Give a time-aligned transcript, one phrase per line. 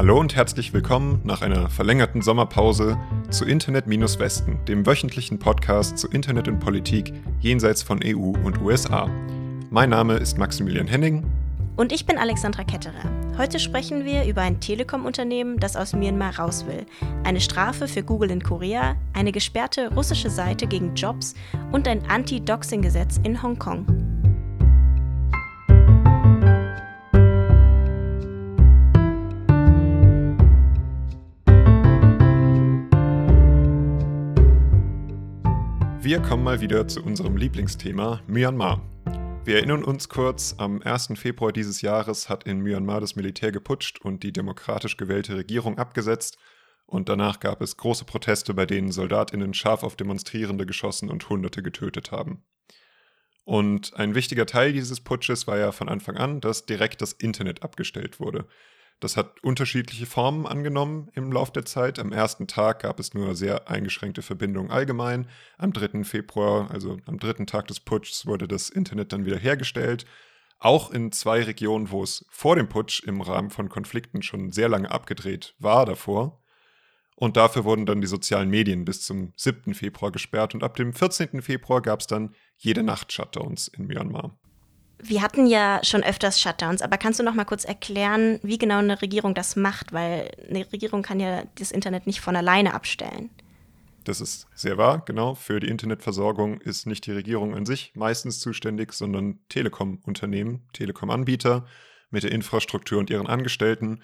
[0.00, 2.96] Hallo und herzlich willkommen nach einer verlängerten Sommerpause
[3.28, 8.62] zu Internet Minus Westen, dem wöchentlichen Podcast zu Internet und Politik jenseits von EU und
[8.62, 9.10] USA.
[9.68, 11.22] Mein Name ist Maximilian Henning.
[11.76, 13.10] Und ich bin Alexandra Ketterer.
[13.36, 16.86] Heute sprechen wir über ein Telekom-Unternehmen, das aus Myanmar raus will,
[17.24, 21.34] eine Strafe für Google in Korea, eine gesperrte russische Seite gegen Jobs
[21.72, 23.99] und ein Anti-Doxing-Gesetz in Hongkong.
[36.10, 38.82] Wir kommen mal wieder zu unserem Lieblingsthema Myanmar.
[39.44, 41.10] Wir erinnern uns kurz, am 1.
[41.14, 46.36] Februar dieses Jahres hat in Myanmar das Militär geputscht und die demokratisch gewählte Regierung abgesetzt
[46.84, 51.62] und danach gab es große Proteste, bei denen Soldatinnen scharf auf Demonstrierende geschossen und Hunderte
[51.62, 52.42] getötet haben.
[53.44, 57.62] Und ein wichtiger Teil dieses Putsches war ja von Anfang an, dass direkt das Internet
[57.62, 58.48] abgestellt wurde.
[59.00, 61.98] Das hat unterschiedliche Formen angenommen im Laufe der Zeit.
[61.98, 65.26] Am ersten Tag gab es nur sehr eingeschränkte Verbindungen allgemein.
[65.56, 66.04] Am 3.
[66.04, 70.04] Februar, also am dritten Tag des Putschs, wurde das Internet dann wieder hergestellt.
[70.58, 74.68] Auch in zwei Regionen, wo es vor dem Putsch im Rahmen von Konflikten schon sehr
[74.68, 76.42] lange abgedreht war davor.
[77.16, 79.72] Und dafür wurden dann die sozialen Medien bis zum 7.
[79.72, 81.40] Februar gesperrt und ab dem 14.
[81.40, 84.38] Februar gab es dann jede Nacht Shutdowns in Myanmar.
[85.02, 88.78] Wir hatten ja schon öfters Shutdowns, aber kannst du noch mal kurz erklären, wie genau
[88.78, 89.92] eine Regierung das macht?
[89.92, 93.30] Weil eine Regierung kann ja das Internet nicht von alleine abstellen.
[94.04, 95.34] Das ist sehr wahr, genau.
[95.34, 101.66] Für die Internetversorgung ist nicht die Regierung an sich meistens zuständig, sondern Telekom-Unternehmen, Telekom-Anbieter
[102.10, 104.02] mit der Infrastruktur und ihren Angestellten.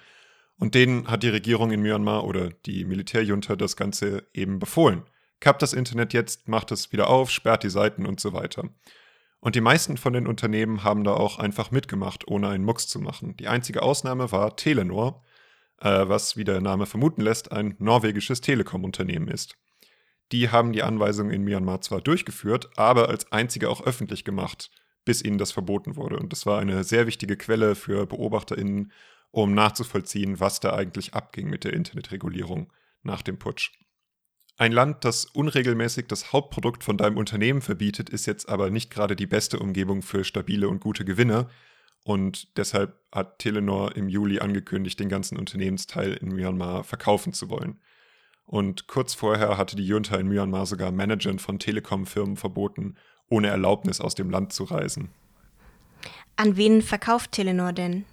[0.59, 5.03] Und denen hat die Regierung in Myanmar oder die Militärjunta das Ganze eben befohlen.
[5.39, 8.69] Kappt das Internet jetzt, macht es wieder auf, sperrt die Seiten und so weiter.
[9.47, 12.99] Und die meisten von den Unternehmen haben da auch einfach mitgemacht, ohne einen Mucks zu
[12.99, 13.37] machen.
[13.37, 15.23] Die einzige Ausnahme war Telenor,
[15.79, 19.55] äh, was, wie der Name vermuten lässt, ein norwegisches Telekom-Unternehmen ist.
[20.33, 24.69] Die haben die Anweisungen in Myanmar zwar durchgeführt, aber als einzige auch öffentlich gemacht,
[25.05, 26.17] bis ihnen das verboten wurde.
[26.17, 28.91] Und das war eine sehr wichtige Quelle für BeobachterInnen,
[29.31, 33.71] um nachzuvollziehen, was da eigentlich abging mit der Internetregulierung nach dem Putsch.
[34.59, 39.15] Ein Land, das unregelmäßig das Hauptprodukt von deinem Unternehmen verbietet, ist jetzt aber nicht gerade
[39.15, 41.47] die beste Umgebung für stabile und gute Gewinne.
[42.03, 47.79] Und deshalb hat Telenor im Juli angekündigt, den ganzen Unternehmensteil in Myanmar verkaufen zu wollen.
[48.45, 52.95] Und kurz vorher hatte die Junta in Myanmar sogar Managern von Telekom-Firmen verboten,
[53.29, 55.09] ohne Erlaubnis aus dem Land zu reisen.
[56.35, 58.05] An wen verkauft Telenor denn?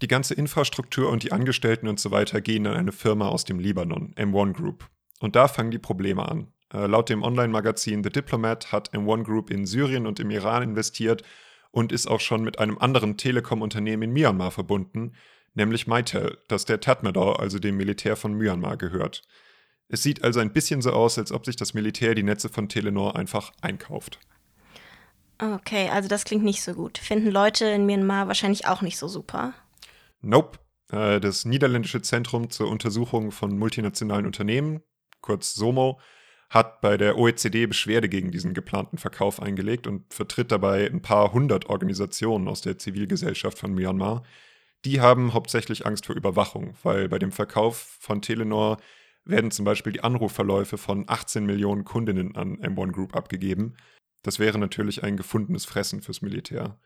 [0.00, 3.58] Die ganze Infrastruktur und die Angestellten und so weiter gehen an eine Firma aus dem
[3.58, 4.88] Libanon, M1 Group.
[5.20, 6.52] Und da fangen die Probleme an.
[6.72, 11.22] Äh, laut dem Online-Magazin The Diplomat hat M1 Group in Syrien und im Iran investiert
[11.70, 15.12] und ist auch schon mit einem anderen Telekom-Unternehmen in Myanmar verbunden,
[15.54, 19.22] nämlich Mytel, das der Tatmadaw, also dem Militär von Myanmar, gehört.
[19.88, 22.68] Es sieht also ein bisschen so aus, als ob sich das Militär die Netze von
[22.68, 24.18] Telenor einfach einkauft.
[25.38, 26.98] Okay, also das klingt nicht so gut.
[26.98, 29.54] Finden Leute in Myanmar wahrscheinlich auch nicht so super.
[30.20, 30.58] Nope.
[30.92, 34.82] Äh, das niederländische Zentrum zur Untersuchung von multinationalen Unternehmen,
[35.20, 36.00] kurz SOMO,
[36.48, 41.32] hat bei der OECD Beschwerde gegen diesen geplanten Verkauf eingelegt und vertritt dabei ein paar
[41.32, 44.24] hundert Organisationen aus der Zivilgesellschaft von Myanmar.
[44.84, 48.78] Die haben hauptsächlich Angst vor Überwachung, weil bei dem Verkauf von Telenor
[49.24, 53.76] werden zum Beispiel die Anrufverläufe von 18 Millionen Kundinnen an M1 Group abgegeben.
[54.22, 56.78] Das wäre natürlich ein gefundenes Fressen fürs Militär.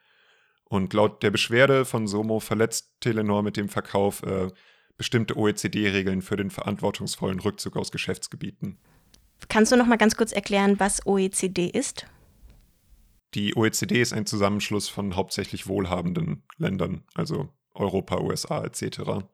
[0.64, 4.48] Und laut der Beschwerde von Somo verletzt Telenor mit dem Verkauf äh,
[4.96, 8.78] bestimmte OECD-Regeln für den verantwortungsvollen Rückzug aus Geschäftsgebieten.
[9.48, 12.06] Kannst du noch mal ganz kurz erklären, was OECD ist?
[13.34, 19.26] Die OECD ist ein Zusammenschluss von hauptsächlich wohlhabenden Ländern, also Europa, USA etc.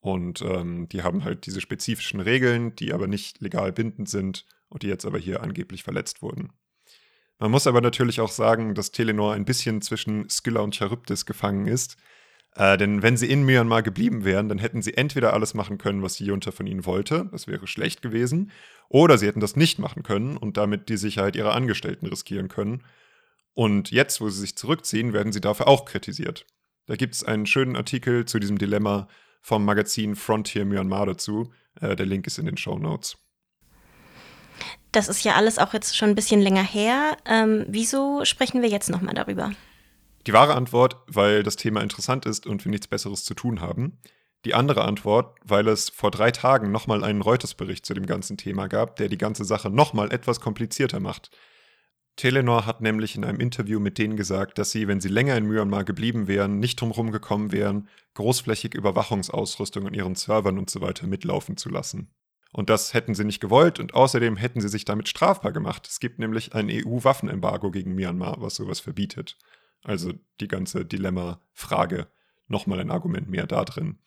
[0.00, 4.84] Und ähm, die haben halt diese spezifischen Regeln, die aber nicht legal bindend sind und
[4.84, 6.52] die jetzt aber hier angeblich verletzt wurden.
[7.40, 11.66] Man muss aber natürlich auch sagen, dass Telenor ein bisschen zwischen Skylla und Charybdis gefangen
[11.66, 11.96] ist,
[12.58, 16.02] äh, denn wenn sie in Myanmar geblieben wären, dann hätten sie entweder alles machen können,
[16.02, 18.50] was die Junta von ihnen wollte, das wäre schlecht gewesen,
[18.88, 22.82] oder sie hätten das nicht machen können und damit die Sicherheit ihrer Angestellten riskieren können.
[23.54, 26.46] Und jetzt, wo sie sich zurückziehen, werden sie dafür auch kritisiert.
[26.86, 29.08] Da gibt es einen schönen Artikel zu diesem Dilemma
[29.40, 31.52] vom Magazin Frontier Myanmar dazu.
[31.80, 33.18] Äh, der Link ist in den Show Notes.
[34.90, 37.16] Das ist ja alles auch jetzt schon ein bisschen länger her.
[37.24, 39.52] Ähm, wieso sprechen wir jetzt nochmal darüber?
[40.28, 43.98] Die wahre Antwort, weil das Thema interessant ist und wir nichts Besseres zu tun haben.
[44.44, 48.66] Die andere Antwort, weil es vor drei Tagen nochmal einen Reuters-Bericht zu dem ganzen Thema
[48.66, 51.30] gab, der die ganze Sache nochmal etwas komplizierter macht.
[52.16, 55.46] Telenor hat nämlich in einem Interview mit denen gesagt, dass sie, wenn sie länger in
[55.46, 61.06] Myanmar geblieben wären, nicht drumherum gekommen wären, großflächig Überwachungsausrüstung an ihren Servern und so weiter
[61.06, 62.14] mitlaufen zu lassen.
[62.52, 65.88] Und das hätten sie nicht gewollt und außerdem hätten sie sich damit strafbar gemacht.
[65.88, 69.38] Es gibt nämlich ein EU-Waffenembargo gegen Myanmar, was sowas verbietet.
[69.82, 72.08] Also die ganze Dilemma-Frage,
[72.46, 73.98] nochmal ein Argument mehr da drin.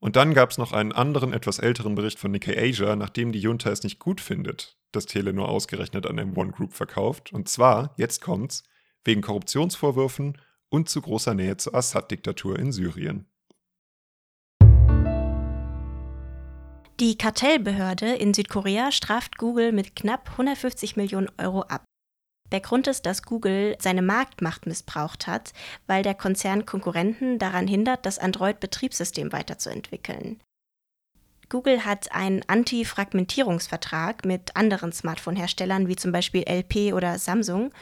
[0.00, 3.40] Und dann gab es noch einen anderen, etwas älteren Bericht von Nikkei Asia, nachdem die
[3.40, 7.32] Junta es nicht gut findet, dass Tele nur ausgerechnet an M1 Group verkauft.
[7.32, 8.64] Und zwar, jetzt kommt's,
[9.04, 10.38] wegen Korruptionsvorwürfen
[10.68, 13.26] und zu großer Nähe zur Assad-Diktatur in Syrien.
[17.00, 21.84] Die Kartellbehörde in Südkorea straft Google mit knapp 150 Millionen Euro ab.
[22.52, 25.52] Der Grund ist, dass Google seine Marktmacht missbraucht hat,
[25.86, 30.40] weil der Konzern Konkurrenten daran hindert, das Android-Betriebssystem weiterzuentwickeln.
[31.48, 37.72] Google hat einen Anti-Fragmentierungsvertrag mit anderen Smartphone-Herstellern wie zum Beispiel LP oder Samsung.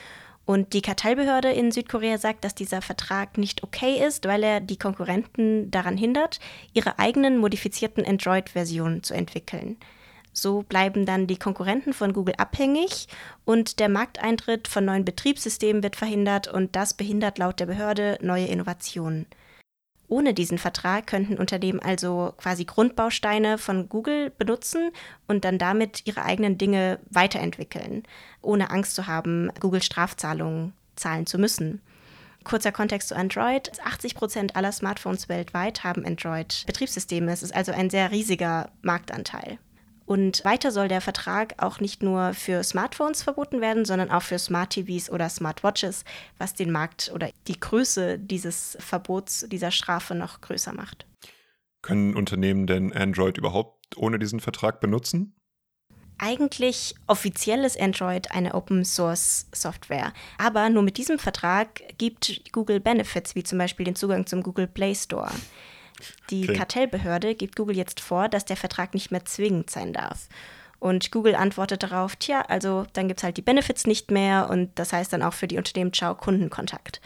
[0.45, 4.79] Und die Kartellbehörde in Südkorea sagt, dass dieser Vertrag nicht okay ist, weil er die
[4.79, 6.41] Konkurrenten daran hindert,
[6.73, 9.77] ihre eigenen modifizierten Android-Versionen zu entwickeln.
[10.33, 13.09] So bleiben dann die Konkurrenten von Google abhängig
[13.45, 18.47] und der Markteintritt von neuen Betriebssystemen wird verhindert und das behindert laut der Behörde neue
[18.47, 19.27] Innovationen.
[20.09, 24.91] Ohne diesen Vertrag könnten Unternehmen also quasi Grundbausteine von Google benutzen
[25.27, 28.03] und dann damit ihre eigenen Dinge weiterentwickeln,
[28.43, 31.81] ohne Angst zu haben, Google Strafzahlungen zahlen zu müssen.
[32.45, 33.73] Kurzer Kontext zu Android.
[33.83, 37.33] 80 Prozent aller Smartphones weltweit haben Android-Betriebssysteme.
[37.33, 39.59] Es ist also ein sehr riesiger Marktanteil.
[40.05, 44.39] Und weiter soll der Vertrag auch nicht nur für Smartphones verboten werden, sondern auch für
[44.39, 46.05] Smart TVs oder Smartwatches,
[46.39, 51.07] was den Markt oder die Größe dieses Verbots, dieser Strafe noch größer macht.
[51.83, 55.35] Können Unternehmen denn Android überhaupt ohne diesen Vertrag benutzen?
[56.19, 62.79] Eigentlich offiziell ist Android eine Open Source Software, aber nur mit diesem Vertrag gibt Google
[62.79, 65.33] Benefits, wie zum Beispiel den Zugang zum Google Play Store.
[66.31, 66.55] Die okay.
[66.59, 70.29] Kartellbehörde gibt Google jetzt vor, dass der Vertrag nicht mehr zwingend sein darf.
[70.79, 74.71] Und Google antwortet darauf, tja, also dann gibt es halt die Benefits nicht mehr und
[74.75, 77.01] das heißt dann auch für die Unternehmen, ciao, Kundenkontakt.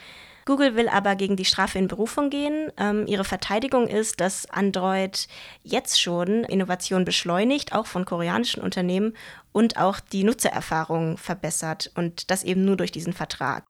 [0.46, 2.72] Google will aber gegen die Strafe in Berufung gehen.
[2.78, 5.26] Ähm, ihre Verteidigung ist, dass Android
[5.64, 9.12] jetzt schon Innovation beschleunigt, auch von koreanischen Unternehmen
[9.52, 13.64] und auch die Nutzererfahrung verbessert und das eben nur durch diesen Vertrag.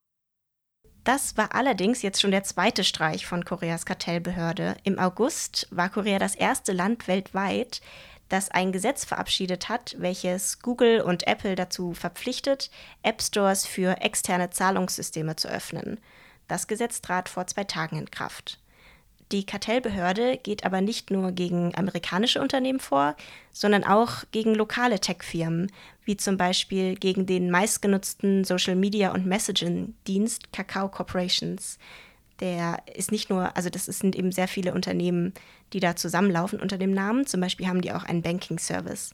[1.07, 4.77] Das war allerdings jetzt schon der zweite Streich von Koreas Kartellbehörde.
[4.83, 7.81] Im August war Korea das erste Land weltweit,
[8.29, 12.73] das ein Gesetz verabschiedet hat, welches Google und Apple dazu verpflichtet,
[13.05, 16.01] App Stores für externe Zahlungssysteme zu öffnen.
[16.49, 18.59] Das Gesetz trat vor zwei Tagen in Kraft.
[19.33, 23.17] Die Kartellbehörde geht aber nicht nur gegen amerikanische Unternehmen vor,
[23.53, 25.73] sondern auch gegen lokale Tech-Firmen,
[26.05, 31.79] wie zum Beispiel gegen den meistgenutzten Social Media und Messaging-Dienst Kakao Corporations.
[32.39, 35.35] Der ist nicht nur, also das sind eben sehr viele Unternehmen,
[35.73, 37.27] die da zusammenlaufen unter dem Namen.
[37.27, 39.13] Zum Beispiel haben die auch einen Banking-Service.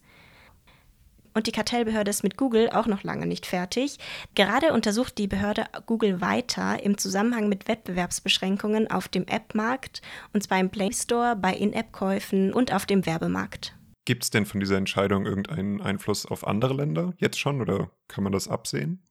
[1.34, 3.98] Und die Kartellbehörde ist mit Google auch noch lange nicht fertig.
[4.34, 10.02] Gerade untersucht die Behörde Google weiter im Zusammenhang mit Wettbewerbsbeschränkungen auf dem App-Markt,
[10.32, 13.74] und zwar im Play Store, bei In-App-Käufen und auf dem Werbemarkt.
[14.04, 18.24] Gibt es denn von dieser Entscheidung irgendeinen Einfluss auf andere Länder jetzt schon oder kann
[18.24, 19.06] man das absehen?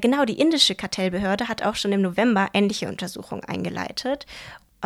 [0.00, 4.26] Genau, die indische Kartellbehörde hat auch schon im November ähnliche Untersuchungen eingeleitet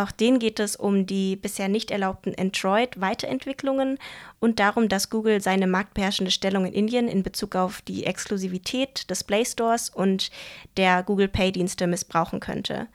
[0.01, 3.99] auch denen geht es um die bisher nicht erlaubten Android-Weiterentwicklungen
[4.39, 9.25] und darum, dass Google seine marktbeherrschende Stellung in Indien in Bezug auf die Exklusivität des
[9.25, 10.31] Play Stores und
[10.77, 12.89] der Google Pay-Dienste missbrauchen könnte.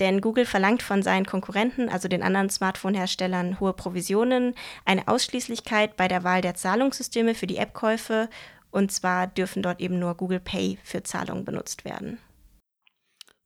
[0.00, 6.08] Denn Google verlangt von seinen Konkurrenten, also den anderen Smartphone-Herstellern, hohe Provisionen, eine Ausschließlichkeit bei
[6.08, 8.28] der Wahl der Zahlungssysteme für die App-Käufe
[8.74, 12.18] und zwar dürfen dort eben nur Google Pay für Zahlungen benutzt werden.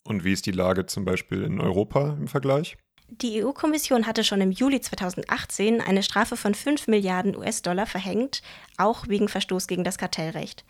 [0.05, 2.79] Und wie ist die Lage zum Beispiel in Europa im Vergleich?
[3.11, 8.43] Die EU-Kommission hatte schon im Juli 2018 eine Strafe von 5 Milliarden US-Dollar verhängt,
[8.77, 10.65] auch wegen Verstoß gegen das Kartellrecht.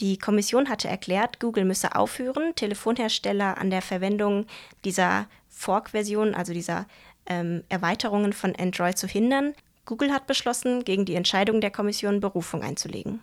[0.00, 4.46] Die Kommission hatte erklärt, Google müsse aufhören, Telefonhersteller an der Verwendung
[4.84, 6.86] dieser Fork-Version, also dieser
[7.26, 9.54] ähm, Erweiterungen von Android zu hindern.
[9.86, 13.20] Google hat beschlossen, gegen die Entscheidung der Kommission Berufung einzulegen.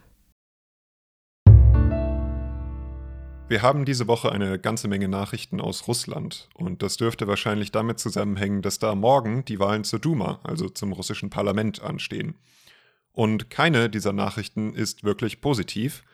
[3.51, 7.99] Wir haben diese Woche eine ganze Menge Nachrichten aus Russland und das dürfte wahrscheinlich damit
[7.99, 12.35] zusammenhängen, dass da morgen die Wahlen zur Duma, also zum russischen Parlament, anstehen.
[13.11, 16.05] Und keine dieser Nachrichten ist wirklich positiv.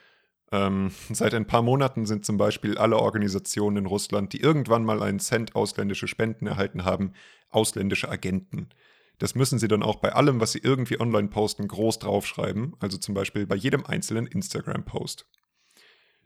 [0.52, 5.04] Ähm, seit ein paar Monaten sind zum Beispiel alle Organisationen in Russland, die irgendwann mal
[5.04, 7.14] einen Cent ausländische Spenden erhalten haben,
[7.52, 8.70] ausländische Agenten.
[9.20, 12.98] Das müssen sie dann auch bei allem, was sie irgendwie online posten, groß draufschreiben, also
[12.98, 15.28] zum Beispiel bei jedem einzelnen Instagram-Post.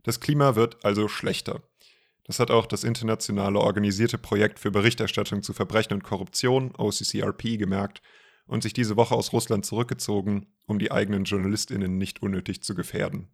[0.03, 1.61] Das Klima wird also schlechter.
[2.23, 8.01] Das hat auch das internationale organisierte Projekt für Berichterstattung zu Verbrechen und Korruption, OCCRP, gemerkt
[8.45, 13.29] und sich diese Woche aus Russland zurückgezogen, um die eigenen Journalistinnen nicht unnötig zu gefährden.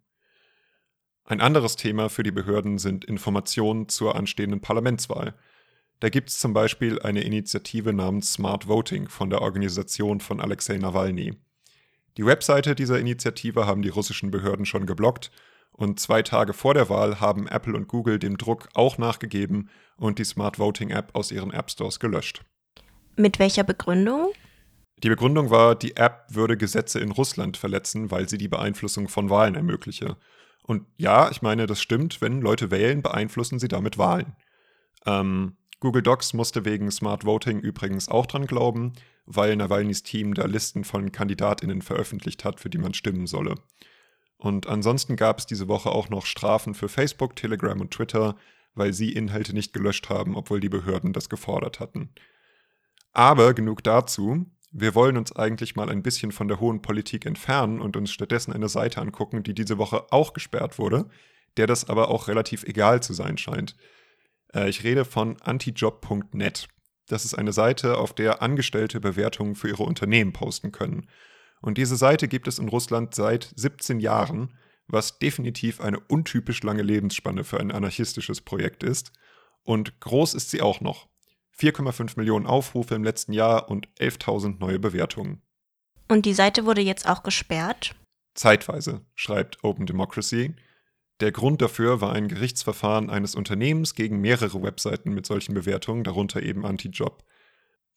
[1.24, 5.34] Ein anderes Thema für die Behörden sind Informationen zur anstehenden Parlamentswahl.
[6.00, 10.78] Da gibt es zum Beispiel eine Initiative namens Smart Voting von der Organisation von Alexei
[10.78, 11.34] Nawalny.
[12.16, 15.30] Die Webseite dieser Initiative haben die russischen Behörden schon geblockt
[15.78, 20.18] und zwei Tage vor der Wahl haben Apple und Google dem Druck auch nachgegeben und
[20.18, 22.42] die Smart Voting App aus ihren App Stores gelöscht.
[23.16, 24.32] Mit welcher Begründung?
[25.04, 29.30] Die Begründung war, die App würde Gesetze in Russland verletzen, weil sie die Beeinflussung von
[29.30, 30.16] Wahlen ermögliche.
[30.64, 34.34] Und ja, ich meine, das stimmt, wenn Leute wählen, beeinflussen sie damit Wahlen.
[35.06, 38.94] Ähm, Google Docs musste wegen Smart Voting übrigens auch dran glauben,
[39.26, 43.54] weil Nawalnys Team da Listen von KandidatInnen veröffentlicht hat, für die man stimmen solle.
[44.38, 48.36] Und ansonsten gab es diese Woche auch noch Strafen für Facebook, Telegram und Twitter,
[48.74, 52.10] weil sie Inhalte nicht gelöscht haben, obwohl die Behörden das gefordert hatten.
[53.12, 54.46] Aber genug dazu.
[54.70, 58.52] Wir wollen uns eigentlich mal ein bisschen von der hohen Politik entfernen und uns stattdessen
[58.52, 61.08] eine Seite angucken, die diese Woche auch gesperrt wurde,
[61.56, 63.76] der das aber auch relativ egal zu sein scheint.
[64.54, 66.68] Äh, ich rede von antijob.net.
[67.08, 71.08] Das ist eine Seite, auf der Angestellte Bewertungen für ihre Unternehmen posten können.
[71.60, 76.82] Und diese Seite gibt es in Russland seit 17 Jahren, was definitiv eine untypisch lange
[76.82, 79.12] Lebensspanne für ein anarchistisches Projekt ist.
[79.62, 81.08] Und groß ist sie auch noch.
[81.58, 85.42] 4,5 Millionen Aufrufe im letzten Jahr und 11.000 neue Bewertungen.
[86.08, 87.94] Und die Seite wurde jetzt auch gesperrt?
[88.34, 90.54] Zeitweise, schreibt Open Democracy.
[91.20, 96.42] Der Grund dafür war ein Gerichtsverfahren eines Unternehmens gegen mehrere Webseiten mit solchen Bewertungen, darunter
[96.42, 97.24] eben Antijob.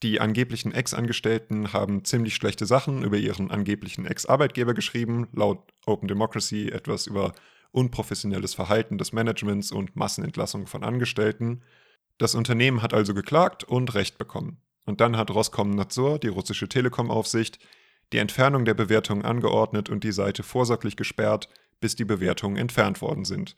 [0.03, 6.69] Die angeblichen Ex-Angestellten haben ziemlich schlechte Sachen über ihren angeblichen Ex-Arbeitgeber geschrieben, laut Open Democracy
[6.69, 7.33] etwas über
[7.71, 11.61] unprofessionelles Verhalten des Managements und Massenentlassungen von Angestellten.
[12.17, 14.57] Das Unternehmen hat also geklagt und Recht bekommen.
[14.85, 17.59] Und dann hat Roskomnadzor, die russische Telekom-Aufsicht,
[18.11, 21.47] die Entfernung der Bewertungen angeordnet und die Seite vorsorglich gesperrt,
[21.79, 23.55] bis die Bewertungen entfernt worden sind.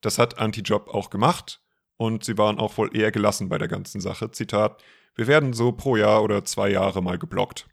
[0.00, 1.60] Das hat Antijob auch gemacht
[1.96, 4.30] und sie waren auch wohl eher gelassen bei der ganzen Sache.
[4.32, 4.82] Zitat:
[5.18, 7.66] Wir werden so pro Jahr oder zwei Jahre mal geblockt.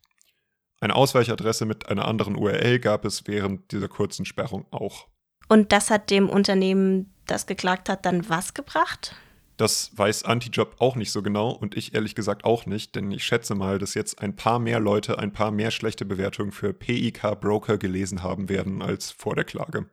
[0.81, 5.07] Eine Ausweichadresse mit einer anderen URL gab es während dieser kurzen Sperrung auch.
[5.47, 9.15] Und das hat dem Unternehmen, das geklagt hat, dann was gebracht?
[9.57, 13.23] Das weiß Antijob auch nicht so genau und ich ehrlich gesagt auch nicht, denn ich
[13.23, 17.39] schätze mal, dass jetzt ein paar mehr Leute ein paar mehr schlechte Bewertungen für PIK
[17.39, 19.85] Broker gelesen haben werden als vor der Klage.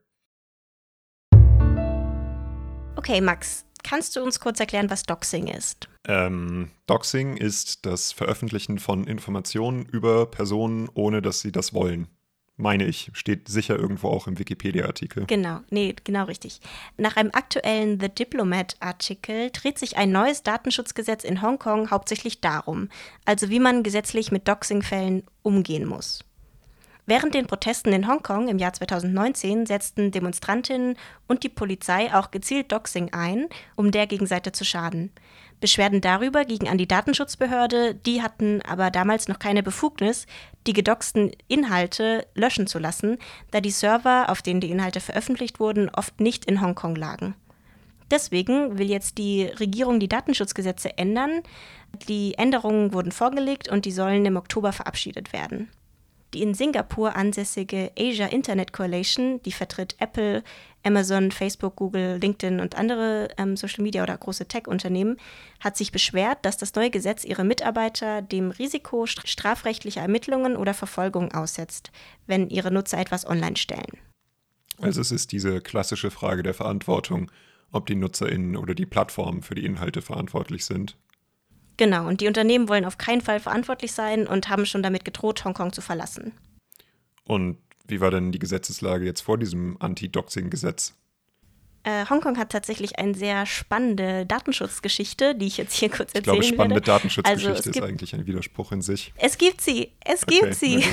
[2.96, 5.88] Okay, Max, kannst du uns kurz erklären, was Doxing ist?
[6.06, 12.08] Ähm, Doxing ist das Veröffentlichen von Informationen über Personen, ohne dass sie das wollen
[12.56, 15.26] meine ich, steht sicher irgendwo auch im Wikipedia-Artikel.
[15.26, 16.60] Genau, nee, genau richtig.
[16.96, 22.88] Nach einem aktuellen The Diplomat-Artikel dreht sich ein neues Datenschutzgesetz in Hongkong hauptsächlich darum,
[23.24, 26.24] also wie man gesetzlich mit Doxing-Fällen umgehen muss.
[27.04, 32.70] Während den Protesten in Hongkong im Jahr 2019 setzten Demonstrantinnen und die Polizei auch gezielt
[32.70, 35.10] Doxing ein, um der Gegenseite zu schaden.
[35.60, 40.26] Beschwerden darüber gingen an die Datenschutzbehörde, die hatten aber damals noch keine Befugnis,
[40.66, 43.18] die gedoxten Inhalte löschen zu lassen,
[43.50, 47.34] da die Server, auf denen die Inhalte veröffentlicht wurden, oft nicht in Hongkong lagen.
[48.12, 51.42] Deswegen will jetzt die Regierung die Datenschutzgesetze ändern.
[52.08, 55.68] Die Änderungen wurden vorgelegt und die sollen im Oktober verabschiedet werden.
[56.34, 60.42] Die in Singapur ansässige Asia Internet Coalition, die vertritt Apple,
[60.82, 65.18] Amazon, Facebook, Google, LinkedIn und andere ähm, Social Media oder große Tech-Unternehmen,
[65.60, 71.32] hat sich beschwert, dass das neue Gesetz ihre Mitarbeiter dem Risiko strafrechtlicher Ermittlungen oder Verfolgung
[71.32, 71.92] aussetzt,
[72.26, 73.98] wenn ihre Nutzer etwas online stellen.
[74.78, 77.30] Also es ist diese klassische Frage der Verantwortung,
[77.70, 80.96] ob die NutzerInnen oder die Plattformen für die Inhalte verantwortlich sind.
[81.76, 85.44] Genau, und die Unternehmen wollen auf keinen Fall verantwortlich sein und haben schon damit gedroht,
[85.44, 86.32] Hongkong zu verlassen.
[87.24, 90.94] Und wie war denn die Gesetzeslage jetzt vor diesem Anti-Doxing-Gesetz?
[91.84, 96.38] Äh, Hongkong hat tatsächlich eine sehr spannende Datenschutzgeschichte, die ich jetzt hier kurz erzählen werde.
[96.38, 96.86] Ich glaube, spannende werde.
[96.86, 99.12] Datenschutzgeschichte also, ist eigentlich ein Widerspruch in sich.
[99.16, 100.84] Es gibt sie, es gibt okay, sie.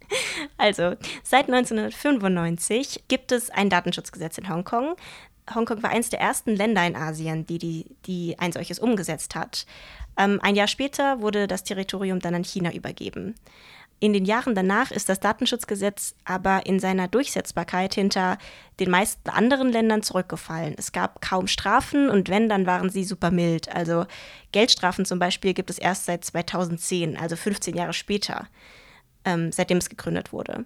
[0.58, 4.96] also, seit 1995 gibt es ein Datenschutzgesetz in Hongkong.
[5.54, 9.66] Hongkong war eines der ersten Länder in Asien, die, die, die ein solches umgesetzt hat.
[10.22, 13.34] Ähm, ein Jahr später wurde das Territorium dann an China übergeben.
[13.98, 18.36] In den Jahren danach ist das Datenschutzgesetz aber in seiner Durchsetzbarkeit hinter
[18.80, 20.74] den meisten anderen Ländern zurückgefallen.
[20.76, 23.72] Es gab kaum Strafen und wenn, dann waren sie super mild.
[23.72, 24.06] Also
[24.50, 28.48] Geldstrafen zum Beispiel gibt es erst seit 2010, also 15 Jahre später,
[29.24, 30.64] ähm, seitdem es gegründet wurde.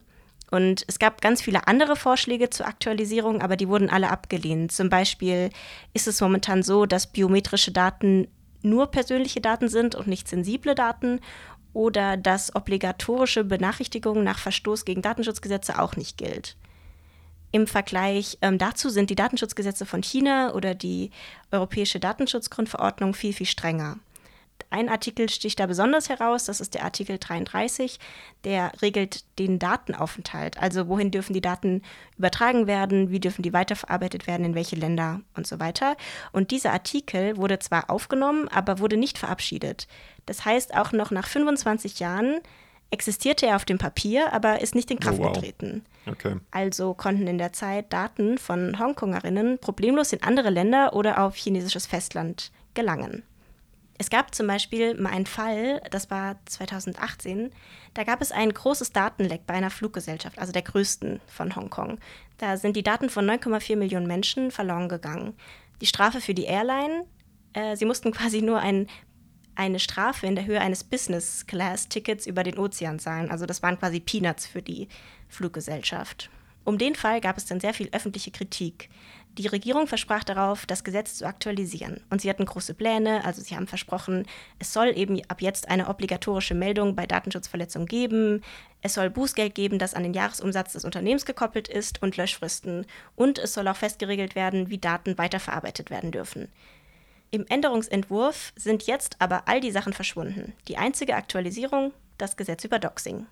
[0.50, 4.72] Und es gab ganz viele andere Vorschläge zur Aktualisierung, aber die wurden alle abgelehnt.
[4.72, 5.50] Zum Beispiel
[5.92, 8.28] ist es momentan so, dass biometrische Daten
[8.68, 11.20] nur persönliche Daten sind und nicht sensible Daten
[11.72, 16.56] oder dass obligatorische Benachrichtigung nach Verstoß gegen Datenschutzgesetze auch nicht gilt.
[17.52, 21.10] Im Vergleich ähm, dazu sind die Datenschutzgesetze von China oder die
[21.50, 23.98] Europäische Datenschutzgrundverordnung viel, viel strenger.
[24.70, 27.98] Ein Artikel sticht da besonders heraus, das ist der Artikel 33,
[28.44, 30.58] der regelt den Datenaufenthalt.
[30.58, 31.82] Also wohin dürfen die Daten
[32.18, 35.96] übertragen werden, wie dürfen die weiterverarbeitet werden, in welche Länder und so weiter.
[36.32, 39.86] Und dieser Artikel wurde zwar aufgenommen, aber wurde nicht verabschiedet.
[40.26, 42.40] Das heißt, auch noch nach 25 Jahren
[42.90, 45.32] existierte er auf dem Papier, aber ist nicht in Kraft oh, wow.
[45.32, 45.84] getreten.
[46.06, 46.36] Okay.
[46.50, 51.86] Also konnten in der Zeit Daten von Hongkongerinnen problemlos in andere Länder oder auf chinesisches
[51.86, 53.22] Festland gelangen.
[53.98, 57.50] Es gab zum Beispiel mal einen Fall, das war 2018,
[57.94, 61.98] da gab es ein großes Datenleck bei einer Fluggesellschaft, also der größten von Hongkong.
[62.38, 65.34] Da sind die Daten von 9,4 Millionen Menschen verloren gegangen.
[65.80, 67.06] Die Strafe für die Airline,
[67.54, 68.86] äh, sie mussten quasi nur ein,
[69.54, 73.30] eine Strafe in der Höhe eines Business-Class-Tickets über den Ozean zahlen.
[73.30, 74.88] Also das waren quasi Peanuts für die
[75.28, 76.30] Fluggesellschaft.
[76.64, 78.90] Um den Fall gab es dann sehr viel öffentliche Kritik.
[79.38, 82.00] Die Regierung versprach darauf, das Gesetz zu aktualisieren.
[82.08, 84.26] Und sie hatten große Pläne, also sie haben versprochen,
[84.58, 88.42] es soll eben ab jetzt eine obligatorische Meldung bei Datenschutzverletzungen geben.
[88.80, 92.86] Es soll Bußgeld geben, das an den Jahresumsatz des Unternehmens gekoppelt ist und Löschfristen.
[93.14, 96.48] Und es soll auch festgeregelt werden, wie Daten weiterverarbeitet werden dürfen.
[97.30, 100.54] Im Änderungsentwurf sind jetzt aber all die Sachen verschwunden.
[100.68, 103.26] Die einzige Aktualisierung, das Gesetz über Doxing.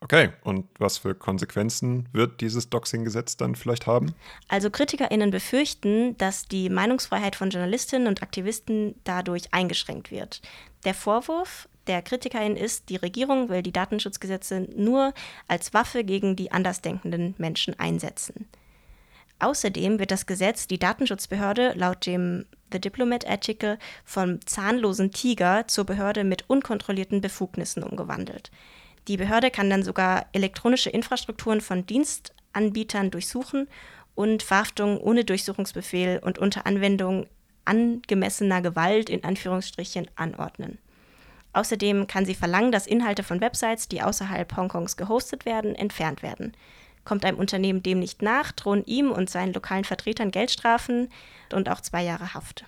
[0.00, 4.14] Okay, und was für Konsequenzen wird dieses Doxing-Gesetz dann vielleicht haben?
[4.46, 10.40] Also KritikerInnen befürchten, dass die Meinungsfreiheit von Journalistinnen und Aktivisten dadurch eingeschränkt wird.
[10.84, 15.14] Der Vorwurf der KritikerInnen ist, die Regierung will die Datenschutzgesetze nur
[15.48, 18.46] als Waffe gegen die andersdenkenden Menschen einsetzen.
[19.40, 26.24] Außerdem wird das Gesetz die Datenschutzbehörde laut dem The Diplomat-Artikel vom zahnlosen Tiger zur Behörde
[26.24, 28.50] mit unkontrollierten Befugnissen umgewandelt.
[29.08, 33.66] Die Behörde kann dann sogar elektronische Infrastrukturen von Dienstanbietern durchsuchen
[34.14, 37.26] und Verhaftungen ohne Durchsuchungsbefehl und unter Anwendung
[37.64, 40.78] angemessener Gewalt in Anführungsstrichen anordnen.
[41.54, 46.52] Außerdem kann sie verlangen, dass Inhalte von Websites, die außerhalb Hongkongs gehostet werden, entfernt werden.
[47.04, 51.08] Kommt einem Unternehmen dem nicht nach, drohen ihm und seinen lokalen Vertretern Geldstrafen
[51.52, 52.64] und auch zwei Jahre Haft.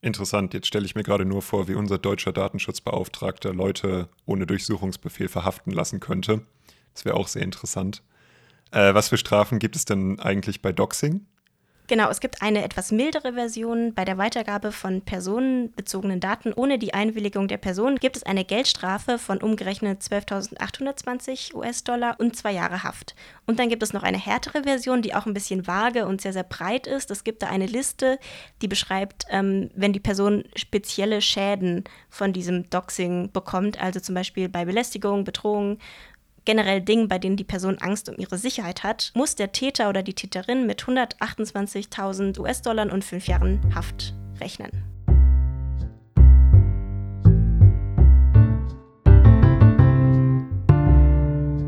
[0.00, 5.28] Interessant, jetzt stelle ich mir gerade nur vor, wie unser deutscher Datenschutzbeauftragter Leute ohne Durchsuchungsbefehl
[5.28, 6.42] verhaften lassen könnte.
[6.94, 8.02] Das wäre auch sehr interessant.
[8.70, 11.26] Äh, was für Strafen gibt es denn eigentlich bei Doxing?
[11.88, 13.94] Genau, es gibt eine etwas mildere Version.
[13.94, 19.18] Bei der Weitergabe von personenbezogenen Daten ohne die Einwilligung der Person gibt es eine Geldstrafe
[19.18, 23.14] von umgerechnet 12.820 US-Dollar und zwei Jahre Haft.
[23.46, 26.34] Und dann gibt es noch eine härtere Version, die auch ein bisschen vage und sehr,
[26.34, 27.10] sehr breit ist.
[27.10, 28.18] Es gibt da eine Liste,
[28.60, 34.50] die beschreibt, ähm, wenn die Person spezielle Schäden von diesem Doxing bekommt, also zum Beispiel
[34.50, 35.78] bei Belästigung, Bedrohung
[36.48, 40.02] generell Dingen, bei denen die Person Angst um ihre Sicherheit hat, muss der Täter oder
[40.02, 44.70] die Täterin mit 128.000 US-Dollar und fünf Jahren Haft rechnen.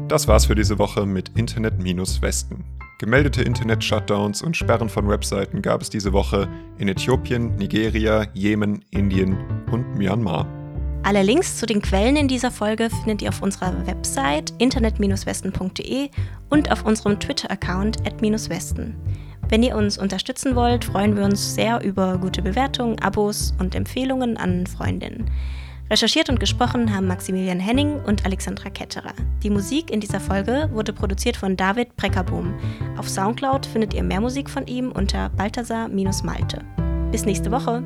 [0.09, 2.65] Das war's für diese Woche mit Internet-Westen.
[3.01, 9.37] Gemeldete Internet-Shutdowns und Sperren von Webseiten gab es diese Woche in Äthiopien, Nigeria, Jemen, Indien
[9.71, 10.60] und Myanmar.
[11.03, 16.11] Alle Links zu den Quellen in dieser Folge findet ihr auf unserer Website internet-westen.de
[16.51, 18.97] und auf unserem Twitter-Account @westen.
[19.49, 24.37] Wenn ihr uns unterstützen wollt, freuen wir uns sehr über gute Bewertungen, Abos und Empfehlungen
[24.37, 25.31] an Freundinnen.
[25.91, 29.15] Recherchiert und gesprochen haben Maximilian Henning und Alexandra Ketterer.
[29.43, 32.55] Die Musik in dieser Folge wurde produziert von David Breckerbohm.
[32.97, 36.65] Auf Soundcloud findet ihr mehr Musik von ihm unter Balthasar-Malte.
[37.11, 37.83] Bis nächste Woche!